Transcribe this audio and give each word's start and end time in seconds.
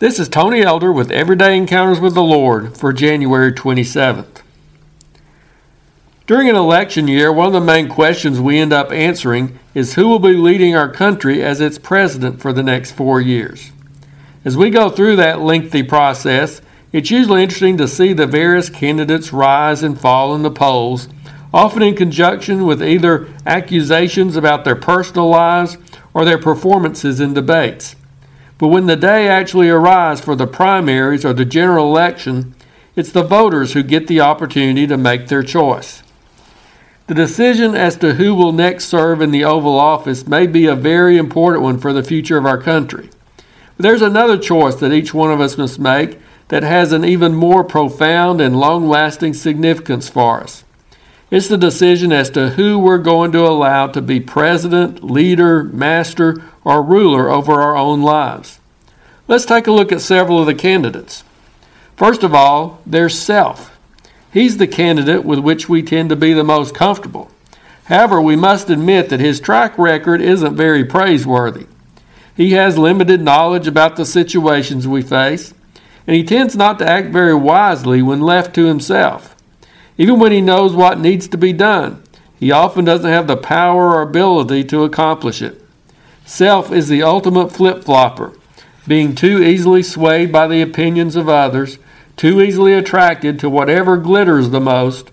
This 0.00 0.18
is 0.18 0.30
Tony 0.30 0.62
Elder 0.62 0.90
with 0.90 1.10
Everyday 1.10 1.54
Encounters 1.54 2.00
with 2.00 2.14
the 2.14 2.22
Lord 2.22 2.74
for 2.74 2.90
January 2.90 3.52
27th. 3.52 4.40
During 6.26 6.48
an 6.48 6.56
election 6.56 7.06
year, 7.06 7.30
one 7.30 7.48
of 7.48 7.52
the 7.52 7.60
main 7.60 7.86
questions 7.86 8.40
we 8.40 8.58
end 8.58 8.72
up 8.72 8.92
answering 8.92 9.58
is 9.74 9.96
who 9.96 10.08
will 10.08 10.18
be 10.18 10.32
leading 10.32 10.74
our 10.74 10.90
country 10.90 11.42
as 11.42 11.60
its 11.60 11.76
president 11.76 12.40
for 12.40 12.50
the 12.50 12.62
next 12.62 12.92
four 12.92 13.20
years. 13.20 13.72
As 14.42 14.56
we 14.56 14.70
go 14.70 14.88
through 14.88 15.16
that 15.16 15.42
lengthy 15.42 15.82
process, 15.82 16.62
it's 16.92 17.10
usually 17.10 17.42
interesting 17.42 17.76
to 17.76 17.86
see 17.86 18.14
the 18.14 18.26
various 18.26 18.70
candidates 18.70 19.34
rise 19.34 19.82
and 19.82 20.00
fall 20.00 20.34
in 20.34 20.40
the 20.40 20.50
polls, 20.50 21.08
often 21.52 21.82
in 21.82 21.94
conjunction 21.94 22.64
with 22.64 22.82
either 22.82 23.28
accusations 23.44 24.34
about 24.34 24.64
their 24.64 24.76
personal 24.76 25.28
lives 25.28 25.76
or 26.14 26.24
their 26.24 26.38
performances 26.38 27.20
in 27.20 27.34
debates. 27.34 27.96
But 28.60 28.68
when 28.68 28.86
the 28.86 28.94
day 28.94 29.26
actually 29.26 29.70
arrives 29.70 30.20
for 30.20 30.36
the 30.36 30.46
primaries 30.46 31.24
or 31.24 31.32
the 31.32 31.46
general 31.46 31.86
election, 31.86 32.54
it's 32.94 33.10
the 33.10 33.22
voters 33.22 33.72
who 33.72 33.82
get 33.82 34.06
the 34.06 34.20
opportunity 34.20 34.86
to 34.86 34.98
make 34.98 35.28
their 35.28 35.42
choice. 35.42 36.02
The 37.06 37.14
decision 37.14 37.74
as 37.74 37.96
to 37.96 38.14
who 38.14 38.34
will 38.34 38.52
next 38.52 38.84
serve 38.84 39.22
in 39.22 39.30
the 39.30 39.44
Oval 39.44 39.78
Office 39.78 40.26
may 40.26 40.46
be 40.46 40.66
a 40.66 40.74
very 40.74 41.16
important 41.16 41.62
one 41.62 41.78
for 41.78 41.94
the 41.94 42.02
future 42.02 42.36
of 42.36 42.44
our 42.44 42.60
country. 42.60 43.08
But 43.78 43.84
there's 43.84 44.02
another 44.02 44.36
choice 44.36 44.74
that 44.74 44.92
each 44.92 45.14
one 45.14 45.32
of 45.32 45.40
us 45.40 45.56
must 45.56 45.78
make 45.78 46.18
that 46.48 46.62
has 46.62 46.92
an 46.92 47.02
even 47.02 47.34
more 47.34 47.64
profound 47.64 48.42
and 48.42 48.60
long 48.60 48.86
lasting 48.86 49.32
significance 49.32 50.10
for 50.10 50.42
us. 50.42 50.64
It's 51.30 51.46
the 51.46 51.56
decision 51.56 52.10
as 52.10 52.28
to 52.30 52.50
who 52.50 52.78
we're 52.78 52.98
going 52.98 53.30
to 53.32 53.46
allow 53.46 53.86
to 53.86 54.02
be 54.02 54.18
president, 54.18 55.04
leader, 55.04 55.62
master, 55.62 56.42
or 56.64 56.82
ruler 56.82 57.30
over 57.30 57.60
our 57.60 57.76
own 57.76 58.02
lives. 58.02 58.58
Let's 59.28 59.44
take 59.44 59.68
a 59.68 59.72
look 59.72 59.92
at 59.92 60.00
several 60.00 60.40
of 60.40 60.46
the 60.46 60.54
candidates. 60.56 61.22
First 61.96 62.24
of 62.24 62.34
all, 62.34 62.80
there's 62.84 63.16
self. 63.16 63.78
He's 64.32 64.56
the 64.56 64.66
candidate 64.66 65.24
with 65.24 65.38
which 65.38 65.68
we 65.68 65.82
tend 65.82 66.08
to 66.10 66.16
be 66.16 66.32
the 66.32 66.42
most 66.42 66.74
comfortable. 66.74 67.30
However, 67.84 68.20
we 68.20 68.34
must 68.34 68.68
admit 68.68 69.08
that 69.08 69.20
his 69.20 69.38
track 69.38 69.78
record 69.78 70.20
isn't 70.20 70.56
very 70.56 70.84
praiseworthy. 70.84 71.66
He 72.36 72.52
has 72.52 72.78
limited 72.78 73.20
knowledge 73.20 73.68
about 73.68 73.94
the 73.94 74.04
situations 74.04 74.88
we 74.88 75.02
face, 75.02 75.54
and 76.06 76.16
he 76.16 76.24
tends 76.24 76.56
not 76.56 76.80
to 76.80 76.88
act 76.88 77.08
very 77.08 77.34
wisely 77.34 78.02
when 78.02 78.20
left 78.20 78.54
to 78.56 78.66
himself. 78.66 79.29
Even 80.00 80.18
when 80.18 80.32
he 80.32 80.40
knows 80.40 80.74
what 80.74 80.98
needs 80.98 81.28
to 81.28 81.36
be 81.36 81.52
done, 81.52 82.02
he 82.38 82.50
often 82.50 82.86
doesn't 82.86 83.10
have 83.10 83.26
the 83.26 83.36
power 83.36 83.90
or 83.90 84.00
ability 84.00 84.64
to 84.64 84.82
accomplish 84.82 85.42
it. 85.42 85.62
Self 86.24 86.72
is 86.72 86.88
the 86.88 87.02
ultimate 87.02 87.52
flip 87.52 87.84
flopper, 87.84 88.32
being 88.88 89.14
too 89.14 89.42
easily 89.42 89.82
swayed 89.82 90.32
by 90.32 90.46
the 90.46 90.62
opinions 90.62 91.16
of 91.16 91.28
others, 91.28 91.76
too 92.16 92.40
easily 92.40 92.72
attracted 92.72 93.38
to 93.38 93.50
whatever 93.50 93.98
glitters 93.98 94.48
the 94.48 94.58
most, 94.58 95.10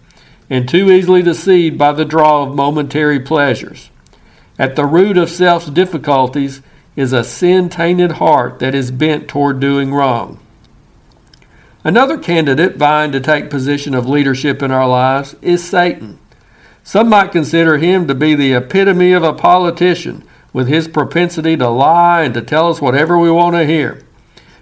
and 0.49 0.69
too 0.69 0.89
easily 0.89 1.21
deceived 1.21 1.77
by 1.77 1.91
the 1.91 2.05
draw 2.05 2.43
of 2.43 2.55
momentary 2.55 3.19
pleasures. 3.19 3.89
At 4.57 4.77
the 4.77 4.85
root 4.85 5.17
of 5.17 5.29
self's 5.29 5.69
difficulties 5.69 6.61
is 6.95 7.11
a 7.11 7.25
sin 7.25 7.67
tainted 7.67 8.13
heart 8.13 8.59
that 8.59 8.73
is 8.73 8.89
bent 8.91 9.27
toward 9.27 9.59
doing 9.59 9.93
wrong. 9.93 10.39
Another 11.87 12.17
candidate 12.17 12.75
vying 12.75 13.13
to 13.13 13.21
take 13.21 13.49
position 13.49 13.93
of 13.95 14.09
leadership 14.09 14.61
in 14.61 14.71
our 14.71 14.89
lives 14.89 15.37
is 15.41 15.63
Satan. 15.65 16.19
Some 16.83 17.07
might 17.07 17.31
consider 17.31 17.77
him 17.77 18.09
to 18.09 18.13
be 18.13 18.35
the 18.35 18.51
epitome 18.55 19.13
of 19.13 19.23
a 19.23 19.31
politician 19.31 20.25
with 20.51 20.67
his 20.67 20.89
propensity 20.89 21.55
to 21.55 21.69
lie 21.69 22.23
and 22.23 22.33
to 22.33 22.41
tell 22.41 22.69
us 22.69 22.81
whatever 22.81 23.17
we 23.17 23.31
want 23.31 23.55
to 23.55 23.65
hear. 23.65 24.03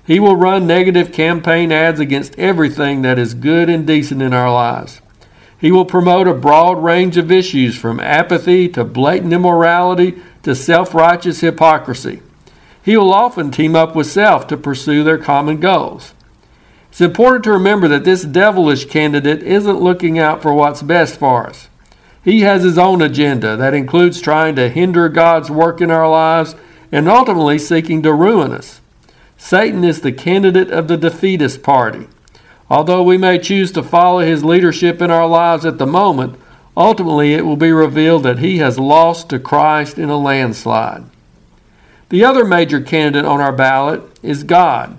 He 0.06 0.20
will 0.20 0.36
run 0.36 0.68
negative 0.68 1.12
campaign 1.12 1.72
ads 1.72 2.00
against 2.00 2.38
everything 2.38 3.02
that 3.02 3.18
is 3.18 3.34
good 3.34 3.70
and 3.70 3.88
decent 3.88 4.22
in 4.22 4.32
our 4.32 4.54
lives. 4.54 5.02
He 5.58 5.72
will 5.72 5.86
promote 5.86 6.28
a 6.28 6.34
broad 6.36 6.78
range 6.84 7.18
of 7.18 7.32
issues 7.32 7.76
from 7.76 8.00
apathy 8.00 8.70
to 8.70 8.84
blatant 8.84 9.34
immorality 9.34 10.22
to 10.44 10.54
self 10.54 10.94
righteous 10.94 11.40
hypocrisy. 11.40 12.22
He 12.84 12.96
will 12.96 13.12
often 13.12 13.50
team 13.50 13.76
up 13.76 13.96
with 13.96 14.06
self 14.06 14.46
to 14.46 14.58
pursue 14.58 15.04
their 15.04 15.18
common 15.18 15.60
goals. 15.60 16.14
It's 16.96 17.02
important 17.02 17.44
to 17.44 17.52
remember 17.52 17.90
that 17.90 18.06
this 18.06 18.24
devilish 18.24 18.86
candidate 18.86 19.44
isn't 19.44 19.82
looking 19.82 20.18
out 20.18 20.42
for 20.42 20.54
what's 20.54 20.82
best 20.82 21.20
for 21.20 21.46
us. 21.46 21.68
He 22.24 22.44
has 22.44 22.64
his 22.64 22.78
own 22.78 23.02
agenda 23.02 23.58
that 23.58 23.74
includes 23.74 24.22
trying 24.22 24.56
to 24.56 24.70
hinder 24.70 25.10
God's 25.10 25.52
work 25.52 25.82
in 25.82 25.92
our 25.92 26.10
lives 26.10 26.56
and 26.94 27.10
ultimately 27.10 27.60
seeking 27.60 28.02
to 28.04 28.14
ruin 28.14 28.54
us. 28.54 28.80
Satan 29.36 29.84
is 29.84 30.00
the 30.00 30.14
candidate 30.14 30.72
of 30.72 30.88
the 30.88 30.96
defeatist 30.96 31.62
party. 31.62 32.08
Although 32.70 33.04
we 33.04 33.18
may 33.18 33.40
choose 33.40 33.74
to 33.74 33.84
follow 33.84 34.20
his 34.20 34.46
leadership 34.46 35.02
in 35.02 35.12
our 35.12 35.28
lives 35.28 35.66
at 35.66 35.80
the 35.80 35.86
moment, 35.86 36.40
ultimately 36.78 37.34
it 37.34 37.46
will 37.46 37.58
be 37.58 37.74
revealed 37.74 38.24
that 38.24 38.40
he 38.40 38.60
has 38.60 38.80
lost 38.80 39.28
to 39.32 39.40
Christ 39.40 39.98
in 39.98 40.10
a 40.10 40.18
landslide. 40.18 41.04
The 42.08 42.24
other 42.24 42.46
major 42.46 42.80
candidate 42.80 43.26
on 43.26 43.42
our 43.42 43.52
ballot 43.52 44.02
is 44.24 44.46
God. 44.46 44.98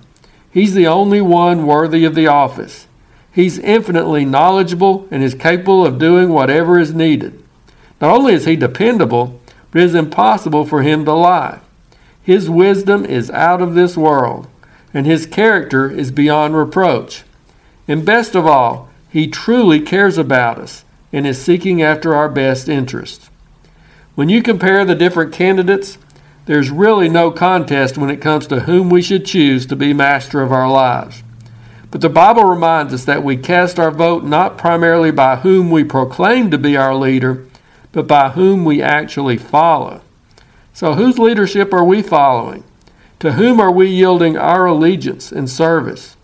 He's 0.57 0.73
the 0.73 0.87
only 0.87 1.21
one 1.21 1.67
worthy 1.67 2.07
of 2.07 2.15
the 2.15 2.29
office. 2.29 2.87
He's 3.31 3.59
infinitely 3.59 4.25
knowledgeable 4.25 5.07
and 5.11 5.23
is 5.23 5.35
capable 5.35 5.85
of 5.85 5.99
doing 5.99 6.31
whatever 6.31 6.79
is 6.79 6.95
needed. 6.95 7.45
Not 8.01 8.17
only 8.17 8.33
is 8.33 8.47
he 8.47 8.57
dependable, 8.57 9.39
but 9.71 9.83
it 9.83 9.85
is 9.85 9.95
impossible 9.95 10.65
for 10.65 10.81
him 10.81 11.05
to 11.05 11.13
lie. 11.13 11.61
His 12.23 12.49
wisdom 12.49 13.05
is 13.05 13.31
out 13.33 13.61
of 13.61 13.75
this 13.75 13.99
world, 13.99 14.49
and 14.95 15.05
his 15.05 15.27
character 15.27 15.91
is 15.91 16.11
beyond 16.11 16.57
reproach. 16.57 17.25
And 17.87 18.07
best 18.07 18.35
of 18.35 18.47
all, 18.47 18.89
he 19.11 19.29
truly 19.29 19.81
cares 19.81 20.17
about 20.17 20.59
us 20.59 20.87
and 21.13 21.27
is 21.27 21.39
seeking 21.39 21.83
after 21.83 22.15
our 22.15 22.31
best 22.31 22.67
interests. 22.67 23.29
When 24.15 24.31
you 24.31 24.43
compare 24.43 24.87
the 24.87 24.95
different 24.95 25.35
candidates, 25.35 25.99
there's 26.47 26.71
really 26.71 27.09
no 27.09 27.31
contest 27.31 27.99
when 27.99 28.09
it 28.09 28.21
comes 28.21 28.47
to 28.47 28.61
whom 28.61 28.89
we 28.89 29.03
should 29.03 29.27
choose 29.27 29.67
to 29.67 29.77
be 29.77 29.93
master 29.93 30.43
of 30.43 30.53
our 30.53 30.71
lives. 30.71 31.23
But 31.91 32.01
the 32.01 32.09
Bible 32.09 32.45
reminds 32.45 32.95
us 32.95 33.05
that 33.05 33.23
we 33.23 33.37
cast 33.37 33.79
our 33.79 33.91
vote 33.91 34.25
not 34.25 34.57
primarily 34.57 35.11
by 35.11 35.37
whom 35.37 35.71
we 35.71 35.85
proclaim 35.85 36.51
to 36.51 36.59
be 36.59 36.77
our 36.77 36.95
leader, 36.95 37.47
but 37.93 38.07
by 38.07 38.31
whom 38.31 38.65
we 38.65 38.81
actually 38.81 39.37
follow. 39.37 40.03
So, 40.73 40.95
whose 40.95 41.19
leadership 41.19 41.73
are 41.73 41.85
we 41.85 42.03
following? 42.03 42.65
To 43.21 43.33
whom 43.33 43.61
are 43.61 43.73
we 43.73 43.89
yielding 43.89 44.37
our 44.37 44.67
allegiance 44.67 45.33
and 45.33 45.49
service? 45.49 46.17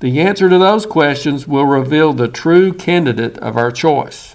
The 0.00 0.18
answer 0.18 0.48
to 0.48 0.58
those 0.58 0.86
questions 0.86 1.46
will 1.46 1.66
reveal 1.66 2.12
the 2.12 2.26
true 2.26 2.72
candidate 2.72 3.38
of 3.38 3.56
our 3.56 3.70
choice. 3.70 4.34